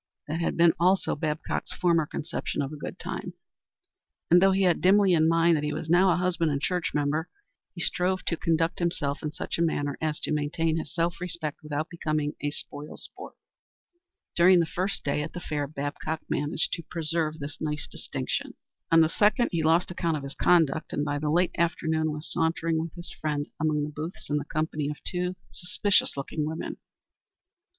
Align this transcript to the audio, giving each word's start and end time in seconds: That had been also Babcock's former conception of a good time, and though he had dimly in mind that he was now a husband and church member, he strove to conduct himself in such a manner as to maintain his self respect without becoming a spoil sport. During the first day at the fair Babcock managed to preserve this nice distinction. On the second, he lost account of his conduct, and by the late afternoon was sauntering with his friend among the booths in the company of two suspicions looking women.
That 0.27 0.39
had 0.41 0.57
been 0.57 0.73
also 0.79 1.15
Babcock's 1.15 1.73
former 1.73 2.07
conception 2.07 2.63
of 2.63 2.73
a 2.73 2.75
good 2.75 2.97
time, 2.97 3.33
and 4.31 4.41
though 4.41 4.51
he 4.51 4.63
had 4.63 4.81
dimly 4.81 5.13
in 5.13 5.29
mind 5.29 5.55
that 5.57 5.63
he 5.63 5.73
was 5.73 5.91
now 5.91 6.09
a 6.09 6.15
husband 6.15 6.49
and 6.49 6.59
church 6.59 6.91
member, 6.95 7.29
he 7.75 7.81
strove 7.81 8.25
to 8.25 8.35
conduct 8.35 8.79
himself 8.79 9.21
in 9.21 9.31
such 9.31 9.59
a 9.59 9.61
manner 9.61 9.99
as 10.01 10.19
to 10.21 10.31
maintain 10.31 10.77
his 10.77 10.91
self 10.91 11.21
respect 11.21 11.59
without 11.61 11.87
becoming 11.87 12.33
a 12.41 12.49
spoil 12.49 12.97
sport. 12.97 13.35
During 14.35 14.59
the 14.59 14.65
first 14.65 15.03
day 15.03 15.21
at 15.21 15.33
the 15.33 15.39
fair 15.39 15.67
Babcock 15.67 16.21
managed 16.27 16.71
to 16.71 16.83
preserve 16.89 17.37
this 17.37 17.61
nice 17.61 17.85
distinction. 17.85 18.55
On 18.91 19.01
the 19.01 19.07
second, 19.07 19.49
he 19.51 19.61
lost 19.61 19.91
account 19.91 20.17
of 20.17 20.23
his 20.23 20.33
conduct, 20.33 20.93
and 20.93 21.05
by 21.05 21.19
the 21.19 21.29
late 21.29 21.53
afternoon 21.59 22.11
was 22.11 22.27
sauntering 22.33 22.79
with 22.81 22.95
his 22.95 23.11
friend 23.11 23.45
among 23.59 23.83
the 23.83 23.89
booths 23.91 24.31
in 24.31 24.37
the 24.37 24.45
company 24.45 24.89
of 24.89 24.97
two 25.03 25.35
suspicions 25.51 26.17
looking 26.17 26.43
women. 26.47 26.77